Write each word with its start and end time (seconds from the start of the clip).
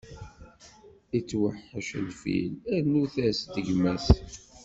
Itweḥḥec 1.17 1.89
lfil, 2.07 2.51
rnut-as-d 2.81 3.55
gma-s! 3.67 4.07